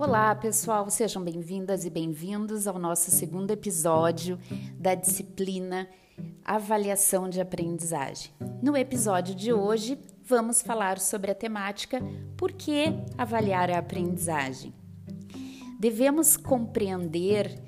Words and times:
Olá, 0.00 0.34
pessoal, 0.34 0.88
sejam 0.88 1.22
bem-vindas 1.22 1.84
e 1.84 1.90
bem-vindos 1.90 2.66
ao 2.66 2.78
nosso 2.78 3.10
segundo 3.10 3.50
episódio 3.50 4.38
da 4.78 4.94
disciplina 4.94 5.86
Avaliação 6.42 7.28
de 7.28 7.38
Aprendizagem. 7.38 8.32
No 8.62 8.74
episódio 8.78 9.34
de 9.34 9.52
hoje, 9.52 9.98
vamos 10.24 10.62
falar 10.62 10.98
sobre 10.98 11.30
a 11.30 11.34
temática 11.34 12.00
Por 12.34 12.50
que 12.52 12.86
avaliar 13.18 13.70
a 13.70 13.78
aprendizagem? 13.78 14.72
Devemos 15.78 16.34
compreender 16.34 17.62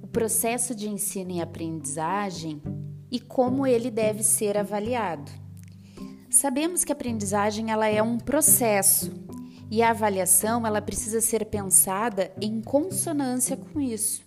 o 0.00 0.06
processo 0.06 0.76
de 0.76 0.88
ensino 0.88 1.32
e 1.32 1.40
aprendizagem 1.40 2.62
e 3.10 3.18
como 3.18 3.66
ele 3.66 3.90
deve 3.90 4.22
ser 4.22 4.56
avaliado. 4.56 5.32
Sabemos 6.30 6.84
que 6.84 6.92
a 6.92 6.94
aprendizagem 6.94 7.72
ela 7.72 7.88
é 7.88 8.00
um 8.00 8.16
processo 8.16 9.23
e 9.74 9.82
a 9.82 9.90
avaliação 9.90 10.64
ela 10.64 10.80
precisa 10.80 11.20
ser 11.20 11.46
pensada 11.46 12.30
em 12.40 12.60
consonância 12.60 13.56
com 13.56 13.80
isso. 13.80 14.22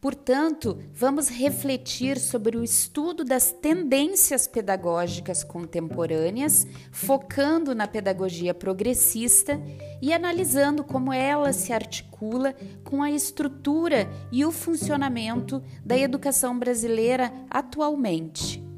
Portanto, 0.00 0.78
vamos 0.94 1.28
refletir 1.28 2.18
sobre 2.18 2.56
o 2.56 2.64
estudo 2.64 3.22
das 3.22 3.52
tendências 3.52 4.46
pedagógicas 4.46 5.44
contemporâneas, 5.44 6.66
focando 6.90 7.74
na 7.74 7.86
pedagogia 7.86 8.54
progressista 8.54 9.60
e 10.00 10.10
analisando 10.10 10.82
como 10.82 11.12
ela 11.12 11.52
se 11.52 11.70
articula 11.70 12.54
com 12.82 13.02
a 13.02 13.10
estrutura 13.10 14.08
e 14.32 14.42
o 14.42 14.50
funcionamento 14.50 15.62
da 15.84 15.98
educação 15.98 16.58
brasileira 16.58 17.30
atualmente. 17.50 18.69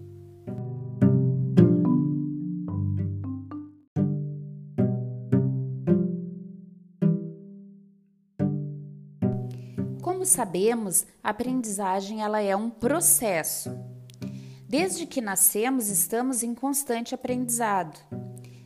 Sabemos, 10.32 11.06
a 11.22 11.30
aprendizagem 11.30 12.22
ela 12.22 12.40
é 12.40 12.56
um 12.56 12.70
processo. 12.70 13.70
Desde 14.66 15.06
que 15.06 15.20
nascemos, 15.20 15.88
estamos 15.88 16.42
em 16.42 16.54
constante 16.54 17.14
aprendizado, 17.14 17.98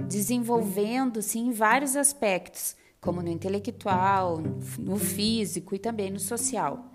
desenvolvendo-se 0.06 1.38
em 1.38 1.50
vários 1.50 1.96
aspectos, 1.96 2.76
como 3.00 3.20
no 3.20 3.28
intelectual, 3.28 4.40
no 4.78 4.96
físico 4.96 5.74
e 5.74 5.78
também 5.78 6.10
no 6.10 6.20
social. 6.20 6.92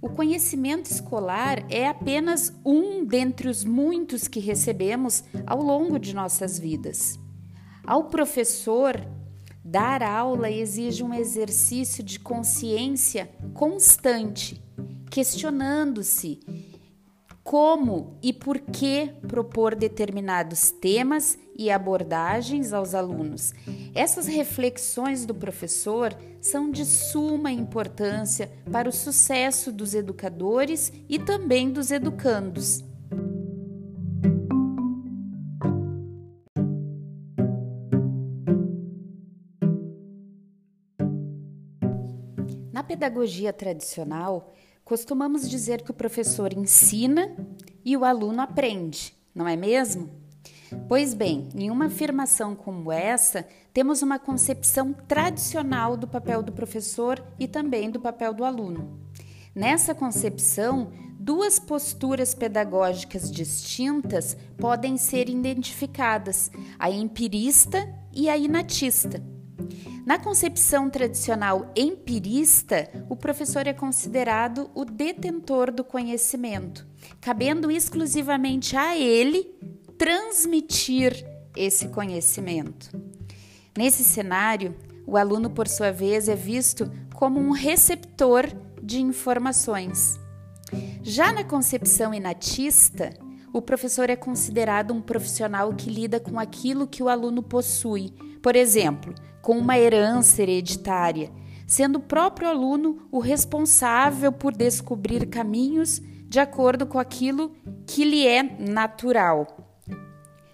O 0.00 0.08
conhecimento 0.08 0.86
escolar 0.86 1.64
é 1.70 1.86
apenas 1.86 2.52
um 2.64 3.04
dentre 3.04 3.48
os 3.48 3.64
muitos 3.64 4.26
que 4.26 4.40
recebemos 4.40 5.24
ao 5.46 5.60
longo 5.60 5.98
de 5.98 6.14
nossas 6.14 6.58
vidas. 6.58 7.18
Ao 7.84 8.04
professor 8.04 8.96
Dar 9.64 10.02
aula 10.02 10.50
exige 10.50 11.02
um 11.02 11.14
exercício 11.14 12.02
de 12.02 12.18
consciência 12.18 13.30
constante, 13.54 14.62
questionando-se 15.10 16.40
como 17.44 18.16
e 18.22 18.32
por 18.32 18.58
que 18.58 19.12
propor 19.26 19.74
determinados 19.74 20.70
temas 20.70 21.38
e 21.56 21.70
abordagens 21.70 22.72
aos 22.72 22.94
alunos. 22.94 23.52
Essas 23.94 24.26
reflexões 24.26 25.26
do 25.26 25.34
professor 25.34 26.16
são 26.40 26.70
de 26.70 26.84
suma 26.84 27.52
importância 27.52 28.50
para 28.70 28.88
o 28.88 28.92
sucesso 28.92 29.72
dos 29.72 29.94
educadores 29.94 30.92
e 31.08 31.18
também 31.18 31.70
dos 31.70 31.90
educandos. 31.90 32.84
Pedagogia 42.92 43.54
tradicional, 43.54 44.52
costumamos 44.84 45.48
dizer 45.48 45.80
que 45.80 45.90
o 45.90 45.94
professor 45.94 46.52
ensina 46.52 47.34
e 47.82 47.96
o 47.96 48.04
aluno 48.04 48.42
aprende, 48.42 49.16
não 49.34 49.48
é 49.48 49.56
mesmo? 49.56 50.10
Pois 50.86 51.14
bem, 51.14 51.48
em 51.54 51.70
uma 51.70 51.86
afirmação 51.86 52.54
como 52.54 52.92
essa, 52.92 53.46
temos 53.72 54.02
uma 54.02 54.18
concepção 54.18 54.92
tradicional 54.92 55.96
do 55.96 56.06
papel 56.06 56.42
do 56.42 56.52
professor 56.52 57.24
e 57.38 57.48
também 57.48 57.90
do 57.90 57.98
papel 57.98 58.34
do 58.34 58.44
aluno. 58.44 59.00
Nessa 59.54 59.94
concepção, 59.94 60.92
duas 61.18 61.58
posturas 61.58 62.34
pedagógicas 62.34 63.30
distintas 63.30 64.36
podem 64.58 64.98
ser 64.98 65.30
identificadas: 65.30 66.50
a 66.78 66.90
empirista 66.90 67.88
e 68.12 68.28
a 68.28 68.36
inatista. 68.36 69.22
Na 70.04 70.18
concepção 70.18 70.90
tradicional 70.90 71.70
empirista, 71.76 72.90
o 73.08 73.14
professor 73.14 73.68
é 73.68 73.72
considerado 73.72 74.68
o 74.74 74.84
detentor 74.84 75.70
do 75.70 75.84
conhecimento, 75.84 76.84
cabendo 77.20 77.70
exclusivamente 77.70 78.76
a 78.76 78.96
ele 78.96 79.54
transmitir 79.96 81.24
esse 81.56 81.88
conhecimento. 81.88 82.90
Nesse 83.78 84.02
cenário, 84.02 84.74
o 85.06 85.16
aluno, 85.16 85.48
por 85.48 85.68
sua 85.68 85.92
vez, 85.92 86.28
é 86.28 86.34
visto 86.34 86.90
como 87.14 87.38
um 87.38 87.52
receptor 87.52 88.46
de 88.82 89.00
informações. 89.00 90.18
Já 91.02 91.32
na 91.32 91.44
concepção 91.44 92.12
inatista, 92.12 93.10
o 93.52 93.62
professor 93.62 94.10
é 94.10 94.16
considerado 94.16 94.92
um 94.92 95.00
profissional 95.00 95.72
que 95.74 95.88
lida 95.88 96.18
com 96.18 96.40
aquilo 96.40 96.88
que 96.88 97.04
o 97.04 97.08
aluno 97.08 97.40
possui. 97.42 98.12
Por 98.42 98.56
exemplo, 98.56 99.14
com 99.42 99.58
uma 99.58 99.76
herança 99.76 100.40
hereditária, 100.40 101.30
sendo 101.66 101.96
o 101.96 102.02
próprio 102.02 102.48
aluno 102.48 103.08
o 103.10 103.18
responsável 103.18 104.32
por 104.32 104.54
descobrir 104.54 105.26
caminhos 105.26 106.00
de 106.28 106.40
acordo 106.40 106.86
com 106.86 106.98
aquilo 106.98 107.52
que 107.86 108.04
lhe 108.04 108.26
é 108.26 108.42
natural. 108.42 109.68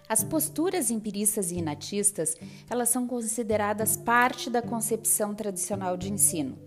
As 0.09 0.23
posturas 0.23 0.89
empiristas 0.89 1.51
e 1.51 1.57
inatistas, 1.57 2.35
elas 2.67 2.89
são 2.89 3.05
consideradas 3.05 3.95
parte 3.95 4.49
da 4.49 4.61
concepção 4.61 5.35
tradicional 5.35 5.95
de 5.95 6.11
ensino. 6.11 6.57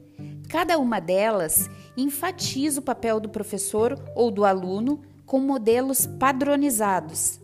Cada 0.49 0.79
uma 0.79 1.01
delas 1.01 1.69
enfatiza 1.97 2.79
o 2.79 2.85
papel 2.85 3.19
do 3.19 3.29
professor 3.29 3.99
ou 4.15 4.31
do 4.31 4.45
aluno 4.45 5.01
com 5.27 5.41
modelos 5.41 6.07
padronizados, 6.07 7.41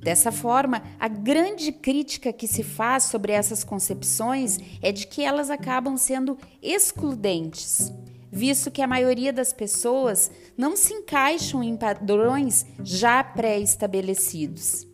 Dessa 0.00 0.32
forma, 0.32 0.82
a 0.98 1.08
grande 1.08 1.70
crítica 1.72 2.32
que 2.32 2.46
se 2.46 2.62
faz 2.62 3.04
sobre 3.04 3.32
essas 3.32 3.62
concepções 3.62 4.58
é 4.80 4.90
de 4.90 5.06
que 5.06 5.22
elas 5.22 5.50
acabam 5.50 5.96
sendo 5.96 6.38
excludentes, 6.62 7.92
visto 8.30 8.70
que 8.70 8.80
a 8.80 8.86
maioria 8.86 9.32
das 9.32 9.52
pessoas 9.52 10.30
não 10.56 10.76
se 10.76 10.94
encaixam 10.94 11.62
em 11.62 11.76
padrões 11.76 12.64
já 12.82 13.22
pré-estabelecidos. 13.22 14.87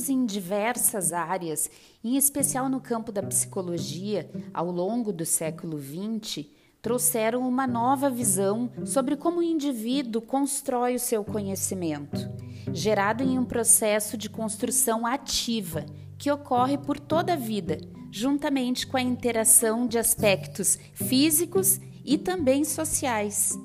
Estudos 0.00 0.08
em 0.08 0.24
diversas 0.24 1.12
áreas, 1.12 1.70
em 2.02 2.16
especial 2.16 2.70
no 2.70 2.80
campo 2.80 3.12
da 3.12 3.22
psicologia, 3.22 4.30
ao 4.54 4.70
longo 4.70 5.12
do 5.12 5.26
século 5.26 5.78
XX, 5.78 6.46
trouxeram 6.80 7.46
uma 7.46 7.66
nova 7.66 8.08
visão 8.08 8.70
sobre 8.86 9.14
como 9.14 9.40
o 9.40 9.42
indivíduo 9.42 10.22
constrói 10.22 10.94
o 10.94 11.00
seu 11.00 11.22
conhecimento, 11.22 12.30
gerado 12.72 13.22
em 13.22 13.38
um 13.38 13.44
processo 13.44 14.16
de 14.16 14.30
construção 14.30 15.06
ativa 15.06 15.84
que 16.16 16.30
ocorre 16.30 16.78
por 16.78 16.98
toda 16.98 17.34
a 17.34 17.36
vida, 17.36 17.78
juntamente 18.10 18.86
com 18.86 18.96
a 18.96 19.02
interação 19.02 19.86
de 19.86 19.98
aspectos 19.98 20.78
físicos 20.94 21.78
e 22.04 22.16
também 22.16 22.64
sociais. 22.64 23.58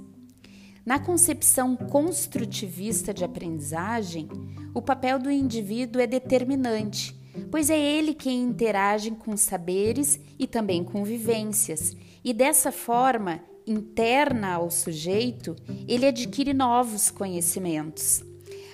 Na 0.86 1.00
concepção 1.00 1.76
construtivista 1.76 3.12
de 3.12 3.24
aprendizagem, 3.24 4.30
o 4.72 4.80
papel 4.80 5.18
do 5.18 5.32
indivíduo 5.32 6.00
é 6.00 6.06
determinante, 6.06 7.20
pois 7.50 7.72
é 7.72 7.80
ele 7.80 8.14
quem 8.14 8.44
interage 8.44 9.10
com 9.10 9.36
saberes 9.36 10.20
e 10.38 10.46
também 10.46 10.84
com 10.84 11.04
vivências, 11.04 11.98
e 12.24 12.32
dessa 12.32 12.72
forma, 12.72 13.42
interna 13.66 14.54
ao 14.54 14.70
sujeito, 14.70 15.56
ele 15.88 16.06
adquire 16.06 16.54
novos 16.54 17.10
conhecimentos. 17.10 18.24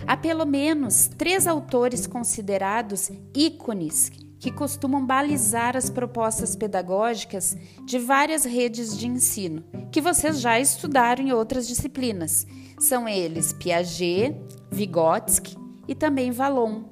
Há 0.06 0.18
pelo 0.18 0.46
menos 0.46 1.08
três 1.08 1.48
autores 1.48 2.08
considerados 2.08 3.10
ícones 3.34 4.12
que 4.42 4.52
costumam 4.52 5.06
balizar 5.06 5.78
as 5.78 5.88
propostas 5.88 6.56
pedagógicas 6.56 7.56
de 7.86 8.00
várias 8.00 8.44
redes 8.44 8.98
de 8.98 9.08
ensino, 9.08 9.64
que 9.92 10.02
vocês 10.02 10.42
já 10.42 10.60
estudaram 10.60 11.24
em 11.24 11.32
outras 11.32 11.68
disciplinas. 11.68 12.48
São 12.80 13.08
eles 13.08 13.54
Piaget, 13.54 14.36
Vygotsky 14.72 15.56
e 15.88 15.94
também 15.94 16.32
Vallon, 16.32 16.86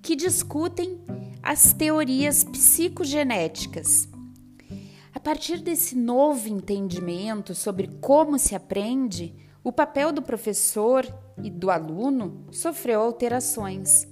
que 0.00 0.16
discutem 0.16 0.98
as 1.42 1.74
teorias 1.74 2.42
psicogenéticas. 2.42 4.08
A 5.14 5.20
partir 5.20 5.58
desse 5.58 5.94
novo 5.94 6.48
entendimento 6.48 7.54
sobre 7.54 7.88
como 8.00 8.38
se 8.38 8.54
aprende, 8.54 9.34
o 9.62 9.70
papel 9.70 10.10
do 10.10 10.22
professor 10.22 11.06
e 11.42 11.50
do 11.50 11.70
aluno 11.70 12.46
sofreu 12.50 13.02
alterações. 13.02 14.08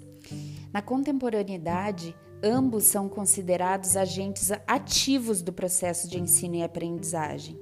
Na 0.71 0.83
contemporaneidade, 0.83 2.15
ambos 2.43 2.85
são 2.85 3.09
considerados 3.09 3.97
agentes 3.97 4.51
ativos 4.67 5.43
do 5.43 5.53
processo 5.53 6.09
de 6.09 6.19
ensino 6.21 6.57
e 6.57 6.63
aprendizagem. 6.63 7.59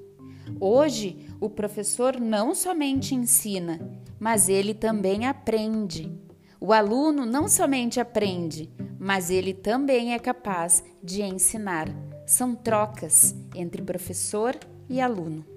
Hoje, 0.61 1.27
o 1.41 1.49
professor 1.49 2.21
não 2.21 2.55
somente 2.55 3.15
ensina, 3.15 3.81
mas 4.19 4.49
ele 4.49 4.75
também 4.75 5.27
aprende. 5.27 6.13
O 6.61 6.73
aluno 6.73 7.27
não 7.27 7.49
somente 7.49 8.01
aprende, 8.01 8.71
mas 8.99 9.31
ele 9.31 9.53
também 9.53 10.15
é 10.15 10.19
capaz 10.19 10.85
de 11.03 11.23
ensinar. 11.23 11.89
São 12.27 12.55
trocas 12.55 13.35
entre 13.55 13.83
professor 13.83 14.57
e 14.89 15.01
aluno. 15.01 15.54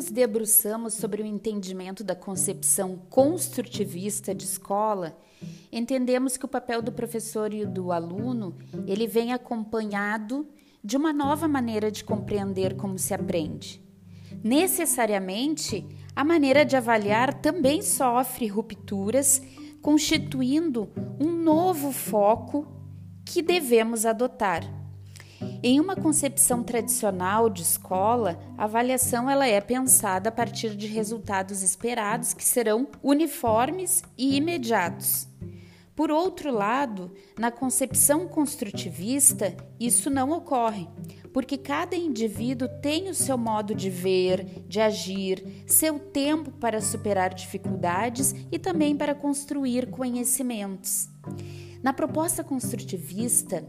Nos 0.00 0.10
debruçamos 0.10 0.94
sobre 0.94 1.22
o 1.22 1.26
entendimento 1.26 2.02
da 2.02 2.14
concepção 2.14 2.96
construtivista 3.10 4.34
de 4.34 4.44
escola, 4.44 5.14
entendemos 5.70 6.38
que 6.38 6.44
o 6.46 6.48
papel 6.48 6.80
do 6.80 6.90
professor 6.90 7.52
e 7.52 7.66
do 7.66 7.92
aluno, 7.92 8.56
ele 8.86 9.06
vem 9.06 9.34
acompanhado 9.34 10.48
de 10.82 10.96
uma 10.96 11.12
nova 11.12 11.46
maneira 11.46 11.90
de 11.90 12.02
compreender 12.02 12.76
como 12.76 12.98
se 12.98 13.12
aprende. 13.12 13.78
Necessariamente, 14.42 15.86
a 16.16 16.24
maneira 16.24 16.64
de 16.64 16.76
avaliar 16.76 17.34
também 17.34 17.82
sofre 17.82 18.46
rupturas, 18.46 19.42
constituindo 19.82 20.88
um 21.20 21.30
novo 21.30 21.92
foco 21.92 22.66
que 23.22 23.42
devemos 23.42 24.06
adotar. 24.06 24.79
Em 25.62 25.80
uma 25.80 25.96
concepção 25.96 26.62
tradicional 26.62 27.50
de 27.50 27.62
escola, 27.62 28.38
a 28.56 28.64
avaliação 28.64 29.28
ela 29.28 29.46
é 29.46 29.60
pensada 29.60 30.28
a 30.28 30.32
partir 30.32 30.76
de 30.76 30.86
resultados 30.86 31.62
esperados 31.62 32.32
que 32.32 32.44
serão 32.44 32.88
uniformes 33.02 34.02
e 34.16 34.36
imediatos. 34.36 35.28
Por 36.00 36.10
outro 36.10 36.50
lado, 36.50 37.12
na 37.38 37.50
concepção 37.50 38.26
construtivista, 38.26 39.54
isso 39.78 40.08
não 40.08 40.30
ocorre, 40.30 40.88
porque 41.30 41.58
cada 41.58 41.94
indivíduo 41.94 42.66
tem 42.80 43.10
o 43.10 43.14
seu 43.14 43.36
modo 43.36 43.74
de 43.74 43.90
ver, 43.90 44.64
de 44.66 44.80
agir, 44.80 45.62
seu 45.66 45.98
tempo 45.98 46.50
para 46.52 46.80
superar 46.80 47.34
dificuldades 47.34 48.34
e 48.50 48.58
também 48.58 48.96
para 48.96 49.14
construir 49.14 49.90
conhecimentos. 49.90 51.06
Na 51.82 51.92
proposta 51.92 52.42
construtivista, 52.42 53.62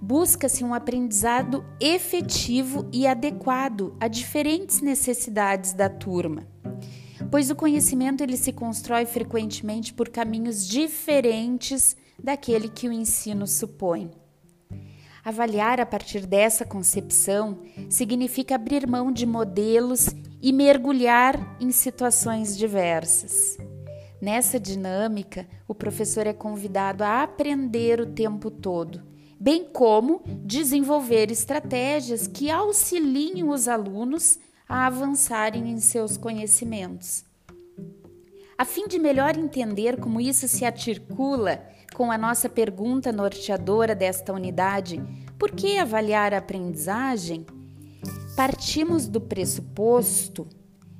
busca-se 0.00 0.64
um 0.64 0.72
aprendizado 0.72 1.64
efetivo 1.80 2.88
e 2.92 3.06
adequado 3.06 3.96
a 4.00 4.08
diferentes 4.08 4.80
necessidades 4.80 5.72
da 5.72 5.88
turma, 5.88 6.46
pois 7.30 7.50
o 7.50 7.56
conhecimento 7.56 8.22
ele 8.22 8.36
se 8.36 8.52
constrói 8.52 9.04
frequentemente 9.04 9.92
por 9.92 10.08
caminhos 10.08 10.66
diferentes 10.66 11.96
daquele 12.22 12.68
que 12.68 12.88
o 12.88 12.92
ensino 12.92 13.46
supõe. 13.46 14.10
Avaliar 15.24 15.80
a 15.80 15.84
partir 15.84 16.24
dessa 16.24 16.64
concepção 16.64 17.58
significa 17.90 18.54
abrir 18.54 18.86
mão 18.86 19.12
de 19.12 19.26
modelos 19.26 20.08
e 20.40 20.52
mergulhar 20.52 21.56
em 21.60 21.70
situações 21.70 22.56
diversas. 22.56 23.58
Nessa 24.22 24.58
dinâmica, 24.58 25.46
o 25.66 25.74
professor 25.74 26.26
é 26.26 26.32
convidado 26.32 27.04
a 27.04 27.22
aprender 27.22 28.00
o 28.00 28.06
tempo 28.06 28.50
todo 28.50 29.07
bem 29.40 29.64
como 29.64 30.22
desenvolver 30.44 31.30
estratégias 31.30 32.26
que 32.26 32.50
auxiliem 32.50 33.44
os 33.44 33.68
alunos 33.68 34.38
a 34.68 34.86
avançarem 34.86 35.70
em 35.70 35.80
seus 35.80 36.16
conhecimentos. 36.16 37.24
A 38.56 38.64
fim 38.64 38.88
de 38.88 38.98
melhor 38.98 39.36
entender 39.36 39.98
como 40.00 40.20
isso 40.20 40.48
se 40.48 40.64
articula 40.64 41.64
com 41.94 42.10
a 42.10 42.18
nossa 42.18 42.48
pergunta 42.48 43.12
norteadora 43.12 43.94
desta 43.94 44.32
unidade, 44.32 45.00
por 45.38 45.52
que 45.52 45.78
avaliar 45.78 46.34
a 46.34 46.38
aprendizagem? 46.38 47.46
Partimos 48.36 49.06
do 49.06 49.20
pressuposto 49.20 50.48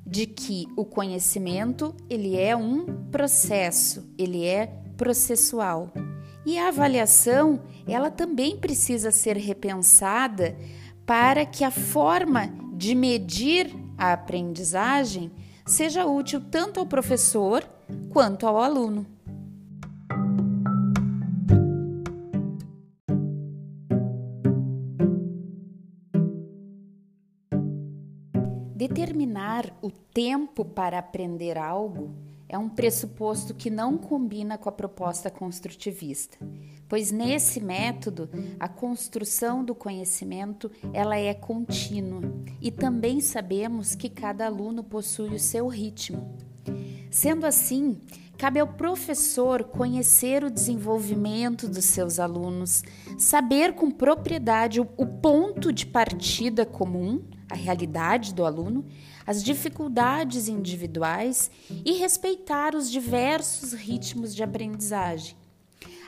de 0.05 0.25
que 0.25 0.65
o 0.75 0.85
conhecimento 0.85 1.93
ele 2.09 2.37
é 2.37 2.55
um 2.55 2.85
processo, 3.11 4.09
ele 4.17 4.45
é 4.45 4.67
processual. 4.97 5.93
E 6.49 6.57
a 6.57 6.69
avaliação, 6.69 7.61
ela 7.87 8.09
também 8.09 8.57
precisa 8.57 9.11
ser 9.11 9.37
repensada 9.37 10.57
para 11.05 11.45
que 11.45 11.63
a 11.63 11.69
forma 11.69 12.51
de 12.73 12.95
medir 12.95 13.71
a 13.95 14.13
aprendizagem 14.13 15.31
seja 15.63 16.07
útil 16.07 16.41
tanto 16.41 16.79
ao 16.79 16.87
professor 16.87 17.63
quanto 18.11 18.47
ao 18.47 18.57
aluno. 18.57 19.05
Determinar 28.73 29.71
o 29.83 29.91
tempo 29.91 30.65
para 30.65 30.97
aprender 30.97 31.59
algo 31.59 32.15
é 32.49 32.57
um 32.57 32.67
pressuposto 32.67 33.53
que 33.53 33.69
não 33.69 33.95
combina 33.95 34.57
com 34.57 34.67
a 34.67 34.71
proposta 34.71 35.29
construtivista, 35.29 36.35
pois 36.89 37.11
nesse 37.11 37.61
método 37.61 38.27
a 38.59 38.67
construção 38.67 39.63
do 39.63 39.75
conhecimento 39.75 40.71
ela 40.91 41.15
é 41.15 41.31
contínua 41.35 42.21
e 42.59 42.71
também 42.71 43.21
sabemos 43.21 43.93
que 43.93 44.09
cada 44.09 44.47
aluno 44.47 44.83
possui 44.83 45.29
o 45.29 45.39
seu 45.39 45.67
ritmo. 45.67 46.35
Sendo 47.11 47.45
assim, 47.45 48.01
cabe 48.35 48.59
ao 48.59 48.67
professor 48.67 49.63
conhecer 49.65 50.43
o 50.43 50.49
desenvolvimento 50.49 51.67
dos 51.67 51.85
seus 51.85 52.19
alunos, 52.19 52.83
saber 53.17 53.73
com 53.73 53.91
propriedade 53.91 54.79
o 54.79 54.85
ponto 55.21 55.71
de 55.71 55.85
partida 55.85 56.65
comum, 56.65 57.21
a 57.49 57.55
realidade 57.55 58.33
do 58.33 58.45
aluno, 58.45 58.85
as 59.25 59.43
dificuldades 59.43 60.47
individuais 60.47 61.49
e 61.85 61.93
respeitar 61.93 62.75
os 62.75 62.89
diversos 62.89 63.73
ritmos 63.73 64.35
de 64.35 64.43
aprendizagem. 64.43 65.35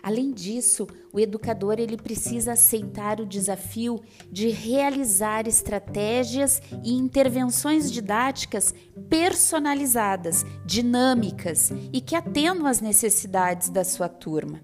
Além 0.04 0.32
disso, 0.32 0.88
o 1.14 1.20
educador 1.20 1.80
ele 1.80 1.96
precisa 1.96 2.54
aceitar 2.54 3.20
o 3.20 3.26
desafio 3.26 4.02
de 4.32 4.50
realizar 4.50 5.48
estratégias 5.48 6.60
e 6.84 6.94
intervenções 6.94 7.92
didáticas 7.92 8.74
personalizadas, 9.08 10.44
dinâmicas 10.66 11.72
e 11.94 12.02
que 12.02 12.16
atendam 12.16 12.66
às 12.66 12.82
necessidades 12.82 13.70
da 13.70 13.84
sua 13.84 14.10
turma. 14.10 14.60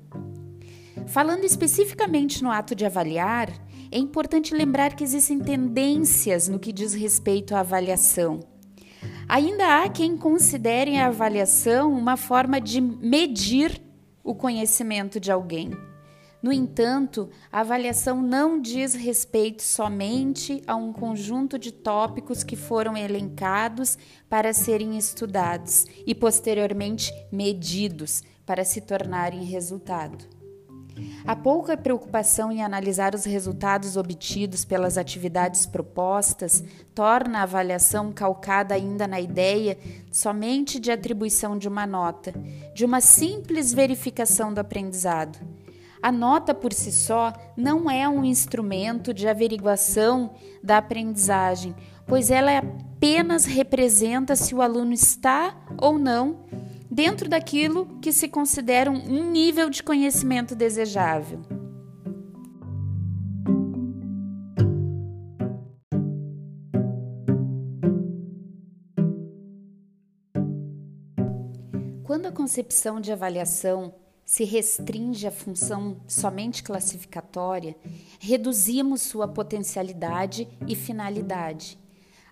Falando 1.06 1.46
especificamente 1.46 2.44
no 2.44 2.52
ato 2.52 2.74
de 2.74 2.86
avaliar, 2.86 3.50
é 3.92 3.98
importante 3.98 4.54
lembrar 4.54 4.96
que 4.96 5.04
existem 5.04 5.40
tendências 5.40 6.48
no 6.48 6.60
que 6.60 6.74
diz 6.74 6.94
respeito 6.94 7.56
à 7.56 7.62
avaliação. 7.62 8.40
Ainda 9.28 9.84
há 9.84 9.90
quem 9.90 10.18
considere 10.18 10.98
a 10.98 11.08
avaliação 11.08 11.92
uma 11.92 12.16
forma 12.16 12.62
de 12.62 12.80
medir 12.80 13.82
o 14.24 14.34
conhecimento 14.34 15.20
de 15.20 15.32
alguém. 15.32 15.72
No 16.42 16.54
entanto, 16.54 17.30
a 17.52 17.62
avaliação 17.62 18.22
não 18.22 18.62
diz 18.62 18.94
respeito 18.94 19.64
somente 19.64 20.62
a 20.68 20.76
um 20.76 20.94
conjunto 20.94 21.58
de 21.58 21.72
tópicos 21.72 22.44
que 22.44 22.56
foram 22.56 22.96
elencados 22.96 23.98
para 24.30 24.54
serem 24.54 24.98
estudados 24.98 25.86
e 26.06 26.14
posteriormente 26.14 27.12
medidos 27.32 28.22
para 28.46 28.64
se 28.64 28.82
tornarem 28.82 29.44
resultado. 29.44 30.37
A 31.26 31.36
pouca 31.36 31.76
preocupação 31.76 32.52
em 32.52 32.64
analisar 32.64 33.14
os 33.14 33.26
resultados 33.26 33.98
obtidos 33.98 34.66
pelas 34.66 34.98
atividades 34.98 35.66
propostas 35.66 36.64
torna 36.94 37.40
a 37.40 37.44
avaliação 37.44 38.12
calcada 38.12 38.76
ainda 38.76 39.08
na 39.08 39.20
ideia 39.20 39.78
somente 40.12 40.80
de 40.80 40.92
atribuição 40.92 41.58
de 41.58 41.68
uma 41.68 41.86
nota, 41.86 42.34
de 42.74 42.86
uma 42.86 43.02
simples 43.02 43.74
verificação 43.74 44.54
do 44.54 44.60
aprendizado. 44.60 45.40
A 46.02 46.12
nota 46.12 46.54
por 46.54 46.74
si 46.74 46.92
só 46.92 47.34
não 47.56 47.90
é 47.90 48.08
um 48.08 48.24
instrumento 48.24 49.14
de 49.14 49.28
averiguação 49.28 50.32
da 50.64 50.78
aprendizagem, 50.78 51.76
pois 52.06 52.30
ela 52.30 52.60
apenas 52.60 53.46
representa 53.46 54.36
se 54.36 54.54
o 54.54 54.62
aluno 54.62 54.94
está 54.94 55.56
ou 55.78 55.98
não 55.98 56.46
dentro 56.90 57.30
daquilo 57.30 58.00
que 58.02 58.12
se 58.12 58.28
considera 58.28 58.90
um 58.90 59.32
nível 59.32 59.70
de 59.70 59.84
conhecimento 59.84 60.56
desejável. 60.56 61.42
Quando 72.04 72.26
a 72.26 72.32
concepção 72.32 73.00
de 73.00 73.12
avaliação 73.12 73.94
se 74.26 74.44
restringe 74.44 75.28
à 75.28 75.32
função 75.32 75.98
somente 76.08 76.64
classificatória, 76.64 77.76
reduzimos 78.20 79.02
sua 79.02 79.28
potencialidade 79.28 80.48
e 80.68 80.76
finalidade. 80.76 81.78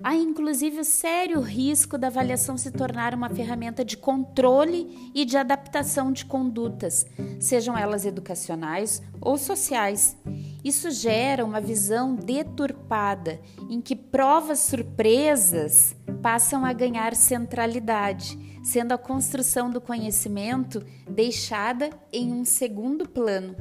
Há 0.04 0.14
inclusive 0.14 0.82
o 0.82 0.86
sério 0.86 1.40
risco 1.40 1.98
da 1.98 2.08
avaliação 2.08 2.58
se 2.58 2.70
tornar 2.70 3.14
uma 3.14 3.30
ferramenta 3.30 3.86
de 3.86 3.96
controle 3.96 5.12
e 5.14 5.24
de 5.24 5.38
adaptação 5.38 6.12
de 6.12 6.26
condutas, 6.26 7.06
sejam 7.40 7.78
elas 7.78 8.06
educacionais 8.06 9.02
ou 9.22 9.38
sociais. 9.38 10.18
Isso 10.64 10.92
gera 10.92 11.46
uma 11.46 11.62
visão 11.62 12.14
deturpada 12.14 13.40
em 13.70 13.80
que 13.80 13.96
provas 13.96 14.60
surpresas 14.60 15.96
passam 16.22 16.66
a 16.66 16.74
ganhar 16.74 17.16
centralidade, 17.16 18.38
sendo 18.64 18.92
a 18.94 18.98
construção 18.98 19.70
do 19.70 19.80
conhecimento 19.80 20.84
deixada 21.10 21.90
em 22.12 22.34
um 22.34 22.44
segundo 22.44 23.08
plano. 23.08 23.56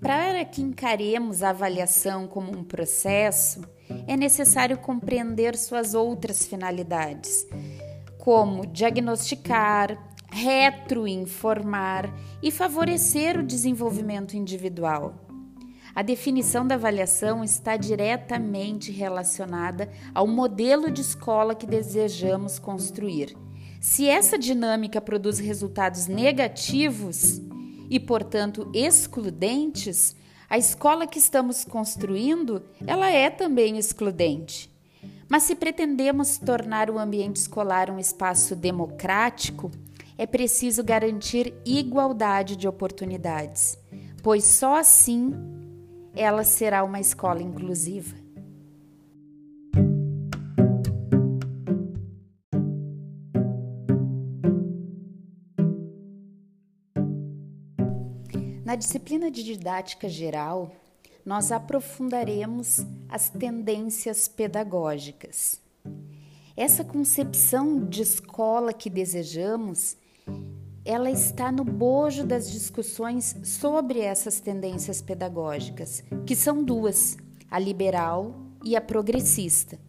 Para 0.00 0.44
que 0.44 0.60
encaremos 0.60 1.42
a 1.42 1.50
avaliação 1.50 2.26
como 2.26 2.50
um 2.50 2.64
processo, 2.64 3.60
é 4.06 4.16
necessário 4.16 4.78
compreender 4.78 5.56
suas 5.56 5.94
outras 5.94 6.46
finalidades, 6.46 7.46
como 8.18 8.66
diagnosticar, 8.66 9.98
retroinformar 10.30 12.12
e 12.42 12.50
favorecer 12.50 13.38
o 13.38 13.42
desenvolvimento 13.42 14.36
individual. 14.36 15.14
A 15.94 16.02
definição 16.02 16.66
da 16.66 16.76
avaliação 16.76 17.42
está 17.42 17.76
diretamente 17.76 18.92
relacionada 18.92 19.90
ao 20.14 20.26
modelo 20.26 20.90
de 20.90 21.00
escola 21.00 21.54
que 21.54 21.66
desejamos 21.66 22.58
construir. 22.58 23.36
Se 23.80 24.06
essa 24.06 24.38
dinâmica 24.38 25.00
produz 25.00 25.38
resultados 25.38 26.06
negativos 26.06 27.40
e, 27.88 27.98
portanto, 27.98 28.70
excludentes, 28.72 30.14
a 30.50 30.58
escola 30.58 31.06
que 31.06 31.20
estamos 31.20 31.64
construindo, 31.64 32.64
ela 32.84 33.08
é 33.08 33.30
também 33.30 33.78
excludente. 33.78 34.68
Mas 35.28 35.44
se 35.44 35.54
pretendemos 35.54 36.38
tornar 36.38 36.90
o 36.90 36.98
ambiente 36.98 37.36
escolar 37.36 37.88
um 37.88 38.00
espaço 38.00 38.56
democrático, 38.56 39.70
é 40.18 40.26
preciso 40.26 40.82
garantir 40.82 41.54
igualdade 41.64 42.56
de 42.56 42.66
oportunidades, 42.66 43.78
pois 44.24 44.42
só 44.42 44.76
assim 44.76 45.32
ela 46.16 46.42
será 46.42 46.82
uma 46.82 46.98
escola 46.98 47.40
inclusiva. 47.40 48.19
Na 58.70 58.76
disciplina 58.76 59.32
de 59.32 59.42
didática 59.42 60.08
geral, 60.08 60.70
nós 61.26 61.50
aprofundaremos 61.50 62.86
as 63.08 63.28
tendências 63.28 64.28
pedagógicas. 64.28 65.60
Essa 66.56 66.84
concepção 66.84 67.84
de 67.84 68.00
escola 68.00 68.72
que 68.72 68.88
desejamos, 68.88 69.96
ela 70.84 71.10
está 71.10 71.50
no 71.50 71.64
bojo 71.64 72.24
das 72.24 72.48
discussões 72.48 73.34
sobre 73.42 73.98
essas 73.98 74.38
tendências 74.38 75.02
pedagógicas, 75.02 76.04
que 76.24 76.36
são 76.36 76.62
duas: 76.62 77.16
a 77.50 77.58
liberal 77.58 78.36
e 78.64 78.76
a 78.76 78.80
progressista. 78.80 79.80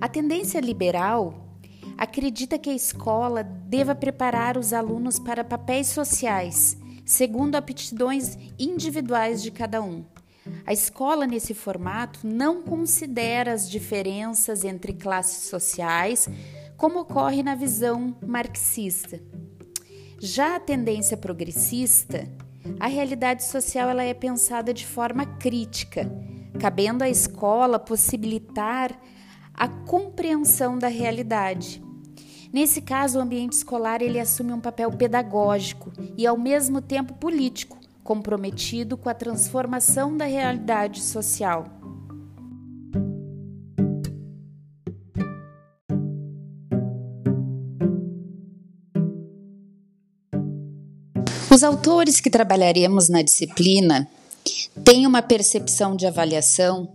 A 0.00 0.08
tendência 0.08 0.58
liberal 0.58 1.56
acredita 1.96 2.58
que 2.58 2.70
a 2.70 2.74
escola 2.74 3.44
deva 3.44 3.94
preparar 3.94 4.58
os 4.58 4.72
alunos 4.72 5.20
para 5.20 5.44
papéis 5.44 5.86
sociais 5.86 6.81
segundo 7.04 7.56
aptidões 7.56 8.38
individuais 8.58 9.42
de 9.42 9.50
cada 9.50 9.82
um. 9.82 10.04
A 10.66 10.72
escola, 10.72 11.26
nesse 11.26 11.54
formato, 11.54 12.26
não 12.26 12.62
considera 12.62 13.52
as 13.52 13.68
diferenças 13.70 14.64
entre 14.64 14.92
classes 14.92 15.48
sociais, 15.48 16.28
como 16.76 17.00
ocorre 17.00 17.42
na 17.42 17.54
visão 17.54 18.16
marxista. 18.26 19.20
Já 20.18 20.56
a 20.56 20.60
tendência 20.60 21.16
progressista, 21.16 22.28
a 22.78 22.86
realidade 22.86 23.44
social 23.44 23.88
ela 23.88 24.02
é 24.02 24.14
pensada 24.14 24.72
de 24.72 24.86
forma 24.86 25.26
crítica, 25.26 26.10
cabendo 26.58 27.04
à 27.04 27.08
escola 27.08 27.78
possibilitar 27.78 28.96
a 29.54 29.68
compreensão 29.68 30.78
da 30.78 30.88
realidade 30.88 31.82
Nesse 32.52 32.82
caso, 32.82 33.18
o 33.18 33.22
ambiente 33.22 33.54
escolar 33.54 34.02
ele 34.02 34.20
assume 34.20 34.52
um 34.52 34.60
papel 34.60 34.92
pedagógico 34.92 35.90
e 36.18 36.26
ao 36.26 36.36
mesmo 36.36 36.82
tempo 36.82 37.14
político, 37.14 37.78
comprometido 38.04 38.96
com 38.96 39.08
a 39.08 39.14
transformação 39.14 40.14
da 40.14 40.26
realidade 40.26 41.00
social. 41.00 41.66
Os 51.50 51.62
autores 51.62 52.20
que 52.20 52.28
trabalharemos 52.28 53.08
na 53.08 53.22
disciplina 53.22 54.08
têm 54.84 55.06
uma 55.06 55.22
percepção 55.22 55.96
de 55.96 56.06
avaliação 56.06 56.92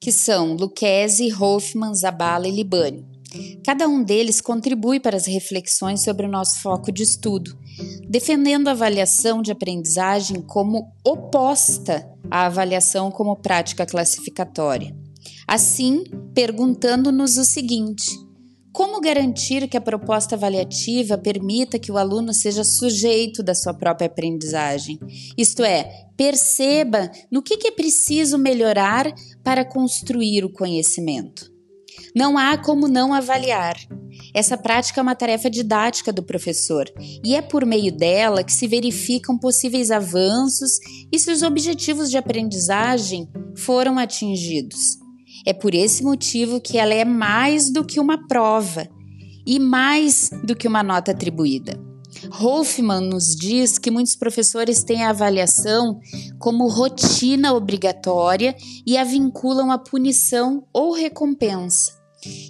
que 0.00 0.12
são 0.12 0.54
Lucchesi, 0.54 1.32
Hoffman, 1.32 1.94
Zabala 1.94 2.48
e 2.48 2.50
Libani. 2.50 3.11
Cada 3.64 3.88
um 3.88 4.02
deles 4.02 4.40
contribui 4.40 5.00
para 5.00 5.16
as 5.16 5.26
reflexões 5.26 6.02
sobre 6.02 6.26
o 6.26 6.30
nosso 6.30 6.60
foco 6.60 6.92
de 6.92 7.02
estudo, 7.02 7.56
defendendo 8.08 8.68
a 8.68 8.72
avaliação 8.72 9.42
de 9.42 9.52
aprendizagem 9.52 10.40
como 10.42 10.92
oposta 11.04 12.08
à 12.30 12.46
avaliação 12.46 13.10
como 13.10 13.36
prática 13.36 13.86
classificatória. 13.86 14.96
Assim, 15.46 16.04
perguntando-nos 16.34 17.36
o 17.36 17.44
seguinte: 17.44 18.10
como 18.72 19.02
garantir 19.02 19.68
que 19.68 19.76
a 19.76 19.82
proposta 19.82 20.34
avaliativa 20.34 21.18
permita 21.18 21.78
que 21.78 21.92
o 21.92 21.98
aluno 21.98 22.32
seja 22.32 22.64
sujeito 22.64 23.42
da 23.42 23.54
sua 23.54 23.74
própria 23.74 24.06
aprendizagem? 24.06 24.98
Isto 25.36 25.62
é, 25.62 26.06
perceba 26.16 27.10
no 27.30 27.42
que 27.42 27.68
é 27.68 27.70
preciso 27.70 28.38
melhorar 28.38 29.12
para 29.44 29.62
construir 29.62 30.42
o 30.44 30.52
conhecimento. 30.52 31.51
Não 32.14 32.36
há 32.36 32.58
como 32.58 32.88
não 32.88 33.14
avaliar. 33.14 33.76
Essa 34.34 34.56
prática 34.56 35.00
é 35.00 35.02
uma 35.02 35.14
tarefa 35.14 35.48
didática 35.48 36.12
do 36.12 36.22
professor 36.22 36.86
e 37.24 37.34
é 37.34 37.40
por 37.40 37.64
meio 37.64 37.90
dela 37.90 38.44
que 38.44 38.52
se 38.52 38.66
verificam 38.66 39.38
possíveis 39.38 39.90
avanços 39.90 40.78
e 41.10 41.18
se 41.18 41.30
os 41.30 41.42
objetivos 41.42 42.10
de 42.10 42.18
aprendizagem 42.18 43.28
foram 43.56 43.98
atingidos. 43.98 44.98
É 45.46 45.52
por 45.52 45.74
esse 45.74 46.04
motivo 46.04 46.60
que 46.60 46.78
ela 46.78 46.94
é 46.94 47.04
mais 47.04 47.70
do 47.70 47.84
que 47.84 47.98
uma 47.98 48.26
prova 48.28 48.88
e 49.46 49.58
mais 49.58 50.30
do 50.44 50.54
que 50.54 50.68
uma 50.68 50.82
nota 50.82 51.12
atribuída. 51.12 51.80
Hoffman 52.40 53.00
nos 53.00 53.34
diz 53.34 53.78
que 53.78 53.90
muitos 53.90 54.14
professores 54.14 54.84
têm 54.84 55.02
a 55.02 55.10
avaliação 55.10 55.98
como 56.38 56.68
rotina 56.68 57.52
obrigatória 57.52 58.54
e 58.86 58.96
a 58.96 59.04
vinculam 59.04 59.70
à 59.70 59.78
punição 59.78 60.64
ou 60.72 60.92
recompensa. 60.92 62.01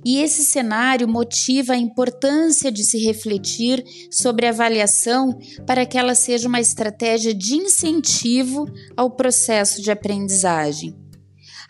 E 0.05 0.19
esse 0.19 0.45
cenário 0.45 1.09
motiva 1.09 1.73
a 1.73 1.79
importância 1.79 2.71
de 2.71 2.85
se 2.85 2.99
refletir 2.99 3.85
sobre 4.11 4.47
a 4.47 4.50
avaliação 4.50 5.38
para 5.67 5.87
que 5.87 5.97
ela 5.97 6.14
seja 6.14 6.49
uma 6.49 6.61
estratégia 6.61 7.35
de 7.35 7.55
incentivo 7.55 8.67
ao 8.97 9.11
processo 9.11 9.81
de 9.81 9.91
aprendizagem. 9.91 11.01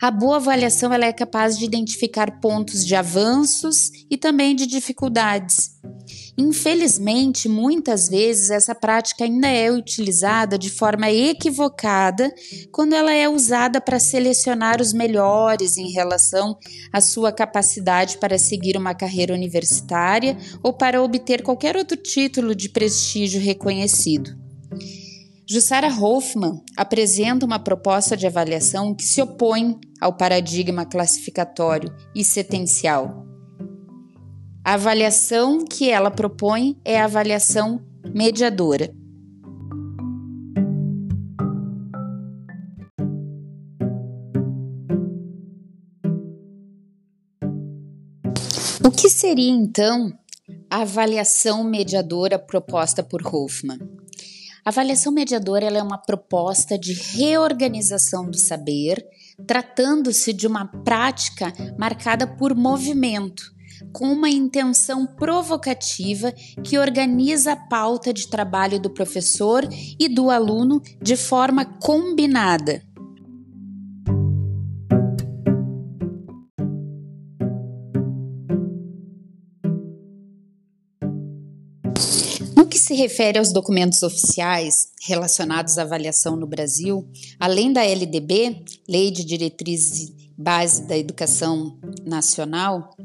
A 0.03 0.11
boa 0.11 0.35
avaliação 0.35 0.91
ela 0.91 1.05
é 1.05 1.13
capaz 1.13 1.57
de 1.57 1.63
identificar 1.63 2.41
pontos 2.41 2.85
de 2.85 2.93
avanços 2.93 3.89
e 4.11 4.17
também 4.17 4.53
de 4.53 4.67
dificuldades. 4.67 5.79
Infelizmente, 6.37 7.47
muitas 7.47 8.09
vezes 8.09 8.49
essa 8.49 8.75
prática 8.75 9.23
ainda 9.23 9.47
é 9.47 9.71
utilizada 9.71 10.57
de 10.57 10.69
forma 10.69 11.09
equivocada 11.09 12.29
quando 12.69 12.91
ela 12.91 13.13
é 13.13 13.29
usada 13.29 13.79
para 13.79 13.97
selecionar 13.97 14.81
os 14.81 14.91
melhores 14.91 15.77
em 15.77 15.89
relação 15.93 16.57
à 16.91 16.99
sua 16.99 17.31
capacidade 17.31 18.17
para 18.17 18.37
seguir 18.37 18.75
uma 18.75 18.93
carreira 18.93 19.33
universitária 19.33 20.35
ou 20.61 20.73
para 20.73 21.01
obter 21.01 21.41
qualquer 21.41 21.77
outro 21.77 21.95
título 21.95 22.53
de 22.53 22.67
prestígio 22.67 23.39
reconhecido. 23.39 24.35
Jussara 25.47 25.87
Hoffman 25.87 26.61
apresenta 26.77 27.45
uma 27.45 27.59
proposta 27.59 28.15
de 28.15 28.25
avaliação 28.25 28.95
que 28.95 29.03
se 29.03 29.21
opõe 29.21 29.77
ao 29.99 30.13
paradigma 30.13 30.85
classificatório 30.85 31.93
e 32.15 32.23
setencial 32.23 33.23
a 34.65 34.75
avaliação 34.75 35.65
que 35.65 35.89
ela 35.89 36.09
propõe 36.09 36.79
é 36.85 36.97
a 36.97 37.03
avaliação 37.03 37.81
mediadora. 38.13 38.95
O 48.85 48.89
que 48.89 49.09
seria 49.09 49.51
então 49.51 50.17
a 50.69 50.81
avaliação 50.81 51.63
mediadora 51.65 52.39
proposta 52.39 53.03
por 53.03 53.21
Hoffman. 53.21 53.79
A 54.65 54.69
avaliação 54.69 55.11
mediadora 55.11 55.65
é 55.65 55.83
uma 55.83 55.97
proposta 55.97 56.77
de 56.77 56.93
reorganização 56.93 58.29
do 58.31 58.37
saber, 58.37 59.05
tratando-se 59.45 60.31
de 60.31 60.47
uma 60.47 60.65
prática 60.65 61.53
marcada 61.77 62.25
por 62.25 62.55
movimento, 62.55 63.53
com 63.91 64.05
uma 64.05 64.29
intenção 64.29 65.05
provocativa 65.05 66.31
que 66.63 66.77
organiza 66.77 67.51
a 67.51 67.57
pauta 67.57 68.13
de 68.13 68.29
trabalho 68.29 68.79
do 68.79 68.89
professor 68.89 69.67
e 69.99 70.07
do 70.07 70.29
aluno 70.29 70.81
de 71.01 71.17
forma 71.17 71.65
combinada. 71.65 72.81
Se 82.93 82.95
refere 82.95 83.39
aos 83.39 83.51
documentos 83.51 84.03
oficiais 84.03 84.89
relacionados 85.01 85.79
à 85.79 85.81
avaliação 85.81 86.35
no 86.35 86.45
Brasil, 86.45 87.09
além 87.39 87.73
da 87.73 87.83
LDB, 87.83 88.63
Lei 88.87 89.09
de 89.09 89.25
Diretrizes 89.25 90.13
Base 90.37 90.87
da 90.87 90.95
Educação 90.95 91.79
Nacional, 92.05 92.95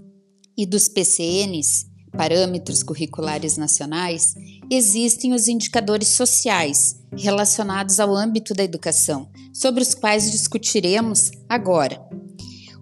e 0.54 0.66
dos 0.66 0.88
PCNs, 0.88 1.87
Parâmetros 2.12 2.83
Curriculares 2.83 3.57
Nacionais, 3.57 4.35
existem 4.71 5.33
os 5.33 5.49
indicadores 5.49 6.09
sociais 6.09 6.97
relacionados 7.16 7.99
ao 7.99 8.14
âmbito 8.14 8.52
da 8.52 8.64
educação, 8.64 9.30
sobre 9.54 9.83
os 9.83 9.95
quais 9.95 10.30
discutiremos 10.30 11.30
agora. 11.49 11.99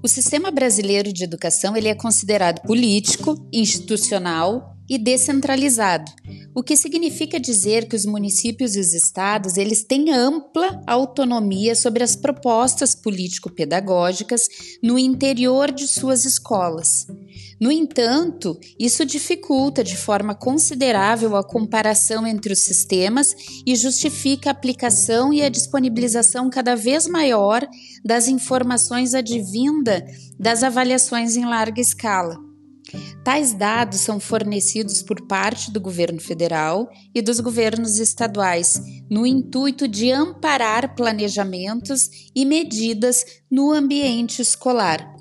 O 0.03 0.09
sistema 0.09 0.51
brasileiro 0.51 1.13
de 1.13 1.23
educação 1.23 1.77
ele 1.77 1.89
é 1.89 1.95
considerado 1.95 2.63
político, 2.63 3.37
institucional 3.53 4.77
e 4.89 4.99
descentralizado, 4.99 6.11
o 6.57 6.63
que 6.63 6.75
significa 6.75 7.39
dizer 7.39 7.87
que 7.87 7.95
os 7.95 8.07
municípios 8.07 8.77
e 8.77 8.81
os 8.81 8.95
estados 8.95 9.59
eles 9.59 9.85
têm 9.85 10.11
ampla 10.11 10.83
autonomia 10.87 11.75
sobre 11.75 12.03
as 12.03 12.17
propostas 12.17 12.95
político-pedagógicas 12.95 14.49
no 14.83 14.99
interior 14.99 15.71
de 15.71 15.87
suas 15.87 16.25
escolas. 16.25 17.07
No 17.61 17.71
entanto, 17.71 18.59
isso 18.79 19.05
dificulta 19.05 19.85
de 19.85 19.99
forma 19.99 20.35
considerável 20.35 21.37
a 21.37 21.45
comparação 21.45 22.27
entre 22.27 22.55
os 22.55 22.61
sistemas 22.61 23.37
e 23.67 23.77
justifica 23.77 24.49
a 24.49 24.53
aplicação 24.53 25.35
e 25.35 25.43
a 25.43 25.51
disponibilização 25.51 26.49
cada 26.49 26.75
vez 26.75 27.07
maior 27.07 27.69
das 28.03 28.29
informações 28.29 29.13
advinda 29.13 30.07
das 30.41 30.63
avaliações 30.63 31.37
em 31.37 31.45
larga 31.45 31.83
escala. 31.83 32.46
Tais 33.25 33.53
dados 33.53 34.01
são 34.01 34.21
fornecidos 34.21 35.03
por 35.03 35.27
parte 35.27 35.71
do 35.71 35.81
governo 35.81 36.21
federal 36.21 36.89
e 37.15 37.21
dos 37.21 37.41
governos 37.41 37.99
estaduais, 37.99 38.81
no 39.11 39.27
intuito 39.27 39.89
de 39.89 40.11
amparar 40.11 40.95
planejamentos 40.95 42.09
e 42.35 42.45
medidas 42.45 43.25
no 43.51 43.73
ambiente 43.73 44.41
escolar. 44.41 45.15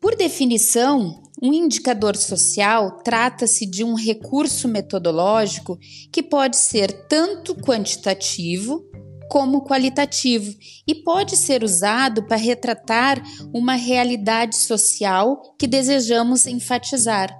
Por 0.00 0.14
definição, 0.16 1.22
um 1.42 1.52
indicador 1.52 2.16
social 2.16 3.02
trata-se 3.02 3.66
de 3.66 3.84
um 3.84 3.94
recurso 3.94 4.66
metodológico 4.68 5.78
que 6.10 6.22
pode 6.22 6.56
ser 6.56 7.06
tanto 7.08 7.54
quantitativo 7.54 8.84
como 9.28 9.64
qualitativo 9.64 10.54
e 10.86 10.94
pode 10.94 11.36
ser 11.36 11.62
usado 11.62 12.24
para 12.24 12.36
retratar 12.36 13.22
uma 13.52 13.74
realidade 13.74 14.56
social 14.56 15.54
que 15.58 15.66
desejamos 15.66 16.46
enfatizar. 16.46 17.36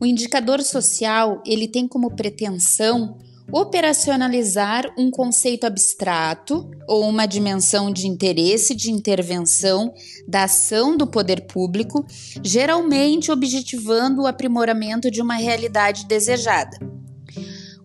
O 0.00 0.06
indicador 0.06 0.62
social, 0.62 1.42
ele 1.46 1.68
tem 1.68 1.86
como 1.86 2.14
pretensão 2.14 3.18
operacionalizar 3.52 4.92
um 4.96 5.10
conceito 5.10 5.64
abstrato 5.64 6.70
ou 6.86 7.08
uma 7.08 7.26
dimensão 7.26 7.92
de 7.92 8.06
interesse 8.06 8.74
de 8.74 8.90
intervenção 8.90 9.92
da 10.26 10.44
ação 10.44 10.96
do 10.96 11.06
poder 11.06 11.46
público, 11.46 12.06
geralmente 12.44 13.30
objetivando 13.30 14.22
o 14.22 14.26
aprimoramento 14.26 15.10
de 15.10 15.20
uma 15.20 15.34
realidade 15.34 16.06
desejada. 16.06 16.78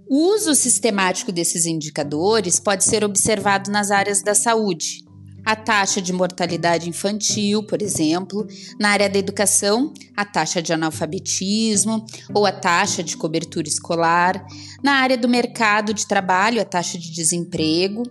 O 0.07 0.35
uso 0.35 0.53
sistemático 0.53 1.31
desses 1.31 1.65
indicadores 1.65 2.59
pode 2.59 2.83
ser 2.83 3.03
observado 3.03 3.71
nas 3.71 3.89
áreas 3.89 4.21
da 4.21 4.35
saúde. 4.35 5.03
A 5.43 5.55
taxa 5.55 6.01
de 6.01 6.13
mortalidade 6.13 6.87
infantil, 6.87 7.63
por 7.63 7.81
exemplo, 7.81 8.47
na 8.79 8.89
área 8.89 9.09
da 9.09 9.17
educação, 9.17 9.93
a 10.15 10.23
taxa 10.23 10.61
de 10.61 10.73
analfabetismo 10.73 12.05
ou 12.33 12.45
a 12.45 12.51
taxa 12.51 13.03
de 13.03 13.17
cobertura 13.17 13.67
escolar, 13.67 14.45
na 14.83 14.93
área 14.93 15.17
do 15.17 15.27
mercado 15.27 15.93
de 15.93 16.07
trabalho, 16.07 16.61
a 16.61 16.65
taxa 16.65 16.97
de 16.99 17.11
desemprego, 17.11 18.03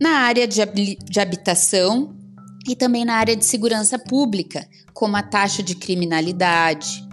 na 0.00 0.20
área 0.20 0.46
de, 0.46 0.58
de 0.96 1.20
habitação 1.20 2.14
e 2.68 2.76
também 2.76 3.04
na 3.04 3.14
área 3.14 3.36
de 3.36 3.44
segurança 3.44 3.98
pública, 3.98 4.66
como 4.92 5.16
a 5.16 5.22
taxa 5.22 5.62
de 5.62 5.74
criminalidade, 5.74 7.06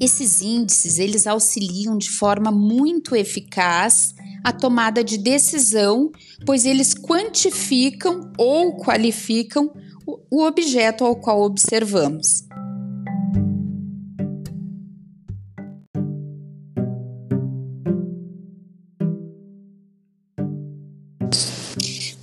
esses 0.00 0.40
índices, 0.40 0.98
eles 0.98 1.26
auxiliam 1.26 1.98
de 1.98 2.10
forma 2.10 2.50
muito 2.50 3.14
eficaz 3.14 4.14
a 4.42 4.50
tomada 4.50 5.04
de 5.04 5.18
decisão, 5.18 6.10
pois 6.46 6.64
eles 6.64 6.94
quantificam 6.94 8.32
ou 8.38 8.76
qualificam 8.78 9.70
o 10.30 10.42
objeto 10.42 11.04
ao 11.04 11.14
qual 11.16 11.42
observamos. 11.42 12.44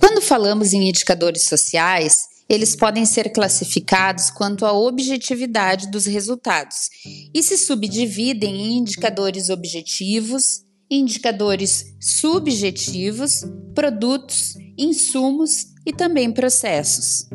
Quando 0.00 0.20
falamos 0.20 0.72
em 0.72 0.88
indicadores 0.88 1.44
sociais, 1.44 2.37
eles 2.48 2.74
podem 2.74 3.04
ser 3.04 3.30
classificados 3.30 4.30
quanto 4.30 4.64
à 4.64 4.72
objetividade 4.72 5.90
dos 5.90 6.06
resultados 6.06 6.88
e 7.34 7.42
se 7.42 7.58
subdividem 7.58 8.54
em 8.54 8.78
indicadores 8.78 9.50
objetivos, 9.50 10.62
indicadores 10.90 11.94
subjetivos, 12.00 13.44
produtos, 13.74 14.54
insumos 14.78 15.66
e 15.84 15.92
também 15.92 16.32
processos. 16.32 17.28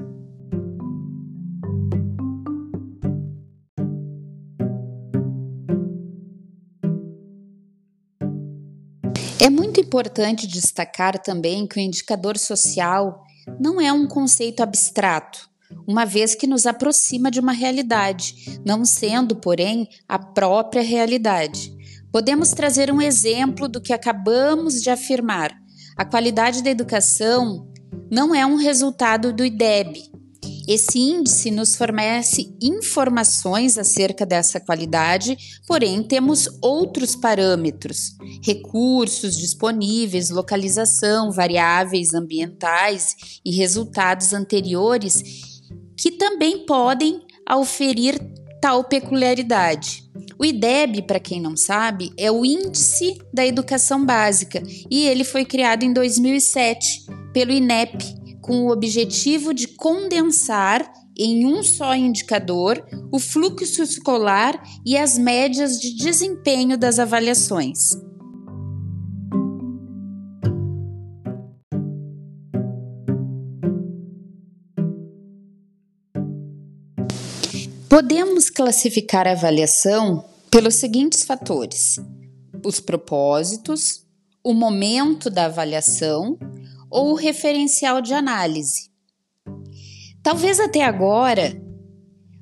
É 9.39 9.49
muito 9.49 9.80
importante 9.80 10.47
destacar 10.47 11.21
também 11.21 11.67
que 11.67 11.78
o 11.78 11.82
indicador 11.82 12.38
social 12.38 13.21
não 13.60 13.79
é 13.79 13.91
um 13.91 14.08
conceito 14.08 14.62
abstrato, 14.62 15.49
uma 15.88 16.06
vez 16.06 16.36
que 16.36 16.47
nos 16.47 16.65
aproxima 16.65 17.32
de 17.32 17.39
uma 17.39 17.51
realidade, 17.51 18.60
não 18.65 18.86
sendo, 18.86 19.36
porém, 19.36 19.88
a 20.08 20.19
própria 20.19 20.82
realidade. 20.82 21.73
Podemos 22.12 22.51
trazer 22.51 22.91
um 22.91 23.01
exemplo 23.01 23.67
do 23.67 23.82
que 23.82 23.91
acabamos 23.91 24.82
de 24.82 24.89
afirmar. 24.89 25.51
A 25.97 26.06
qualidade 26.06 26.62
da 26.62 26.69
educação 26.69 27.67
não 28.12 28.34
é 28.34 28.45
um 28.45 28.56
resultado 28.56 29.34
do 29.34 29.43
IDEB, 29.43 30.12
esse 30.67 30.97
índice 30.97 31.52
nos 31.52 31.76
fornece 31.76 32.56
informações 32.62 33.78
acerca 33.78 34.26
dessa 34.26 34.60
qualidade, 34.60 35.38
porém 35.67 36.02
temos 36.04 36.47
outros 36.62 37.15
parâmetros, 37.15 38.15
recursos 38.41 39.38
disponíveis, 39.38 40.30
localização, 40.30 41.32
variáveis 41.32 42.13
ambientais 42.13 43.39
e 43.43 43.52
resultados 43.56 44.34
anteriores 44.34 45.21
que 45.97 46.12
também 46.12 46.65
podem 46.65 47.21
auferir 47.47 48.19
tal 48.62 48.86
peculiaridade. 48.86 50.10
O 50.39 50.45
IDEB, 50.45 51.02
para 51.02 51.19
quem 51.19 51.41
não 51.41 51.56
sabe, 51.56 52.13
é 52.17 52.32
o 52.32 52.45
Índice 52.45 53.17
da 53.34 53.45
Educação 53.45 54.06
Básica 54.06 54.63
e 54.89 55.06
ele 55.06 55.26
foi 55.26 55.43
criado 55.43 55.84
em 55.84 55.91
2007 55.91 57.06
pelo 57.34 57.52
INEP, 57.52 58.22
com 58.43 58.65
o 58.65 58.71
objetivo 58.71 59.53
de 59.53 59.69
condensar 59.69 60.91
em 61.17 61.45
um 61.45 61.63
só 61.63 61.95
indicador 61.95 62.86
o 63.12 63.17
fluxo 63.17 63.82
escolar 63.82 64.62
e 64.86 64.97
as 64.97 65.17
médias 65.17 65.79
de 65.79 65.95
desempenho 65.95 66.77
das 66.77 66.99
avaliações. 66.99 67.97
Podemos 77.88 78.49
classificar 78.49 79.27
a 79.27 79.32
avaliação 79.32 80.25
pelos 80.51 80.75
seguintes 80.75 81.23
fatores: 81.23 81.99
os 82.65 82.79
propósitos, 82.82 84.03
o 84.43 84.53
momento 84.53 85.29
da 85.29 85.45
avaliação 85.45 86.38
ou 86.93 87.15
referencial 87.15 88.01
de 88.01 88.13
análise. 88.13 88.91
Talvez 90.21 90.60
até 90.60 90.84
agora 90.84 91.60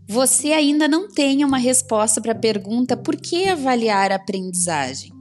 você 0.08 0.52
ainda 0.52 0.90
não 0.90 1.08
tenha 1.08 1.48
uma 1.48 1.58
resposta 1.58 2.20
para 2.20 2.34
a 2.34 2.40
pergunta 2.40 2.98
por 2.98 3.16
que 3.16 3.48
avaliar 3.48 4.12
a 4.12 4.16
aprendizagem. 4.16 5.21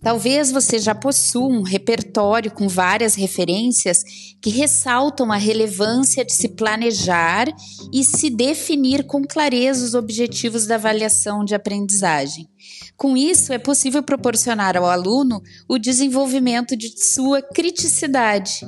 Talvez 0.00 0.52
você 0.52 0.78
já 0.78 0.94
possua 0.94 1.48
um 1.48 1.62
repertório 1.62 2.50
com 2.52 2.68
várias 2.68 3.16
referências 3.16 4.04
que 4.40 4.50
ressaltam 4.50 5.32
a 5.32 5.36
relevância 5.36 6.24
de 6.24 6.32
se 6.32 6.48
planejar 6.48 7.48
e 7.92 8.04
se 8.04 8.30
definir 8.30 9.04
com 9.04 9.24
clareza 9.24 9.84
os 9.84 9.94
objetivos 9.94 10.66
da 10.66 10.76
avaliação 10.76 11.44
de 11.44 11.54
aprendizagem. 11.54 12.48
Com 12.96 13.16
isso, 13.16 13.52
é 13.52 13.58
possível 13.58 14.02
proporcionar 14.02 14.76
ao 14.76 14.86
aluno 14.86 15.42
o 15.68 15.78
desenvolvimento 15.78 16.76
de 16.76 16.92
sua 16.96 17.42
criticidade, 17.42 18.60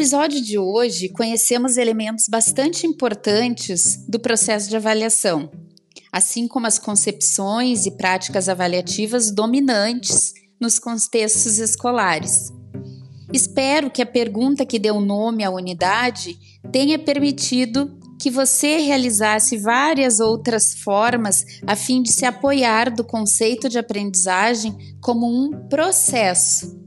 episódio 0.00 0.40
de 0.40 0.58
hoje, 0.58 1.10
conhecemos 1.10 1.76
elementos 1.76 2.24
bastante 2.26 2.86
importantes 2.86 4.02
do 4.08 4.18
processo 4.18 4.66
de 4.70 4.74
avaliação, 4.74 5.50
assim 6.10 6.48
como 6.48 6.66
as 6.66 6.78
concepções 6.78 7.84
e 7.84 7.90
práticas 7.90 8.48
avaliativas 8.48 9.30
dominantes 9.30 10.32
nos 10.58 10.78
contextos 10.78 11.58
escolares. 11.58 12.50
Espero 13.30 13.90
que 13.90 14.00
a 14.00 14.06
pergunta 14.06 14.64
que 14.64 14.78
deu 14.78 15.02
nome 15.02 15.44
à 15.44 15.50
unidade 15.50 16.34
tenha 16.72 16.98
permitido 16.98 17.98
que 18.18 18.30
você 18.30 18.78
realizasse 18.78 19.58
várias 19.58 20.18
outras 20.18 20.76
formas 20.76 21.44
a 21.66 21.76
fim 21.76 22.02
de 22.02 22.10
se 22.10 22.24
apoiar 22.24 22.90
do 22.90 23.04
conceito 23.04 23.68
de 23.68 23.78
aprendizagem 23.78 24.74
como 25.02 25.26
um 25.26 25.68
processo 25.68 26.79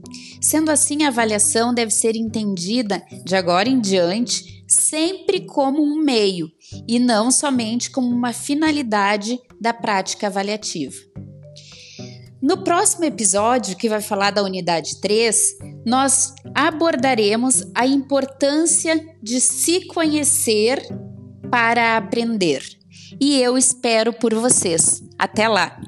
Sendo 0.44 0.70
assim, 0.70 1.04
a 1.04 1.08
avaliação 1.08 1.72
deve 1.72 1.90
ser 1.90 2.14
entendida 2.14 3.02
de 3.24 3.34
agora 3.34 3.66
em 3.66 3.80
diante 3.80 4.62
sempre 4.68 5.40
como 5.46 5.82
um 5.82 5.96
meio 5.96 6.52
e 6.86 6.98
não 6.98 7.30
somente 7.30 7.90
como 7.90 8.08
uma 8.08 8.30
finalidade 8.30 9.38
da 9.58 9.72
prática 9.72 10.26
avaliativa. 10.26 10.96
No 12.42 12.62
próximo 12.62 13.06
episódio, 13.06 13.74
que 13.74 13.88
vai 13.88 14.02
falar 14.02 14.32
da 14.32 14.42
unidade 14.42 15.00
3, 15.00 15.56
nós 15.86 16.34
abordaremos 16.54 17.64
a 17.74 17.86
importância 17.86 19.02
de 19.22 19.40
se 19.40 19.86
conhecer 19.86 20.86
para 21.50 21.96
aprender. 21.96 22.62
E 23.18 23.40
eu 23.40 23.56
espero 23.56 24.12
por 24.12 24.34
vocês. 24.34 25.02
Até 25.18 25.48
lá! 25.48 25.80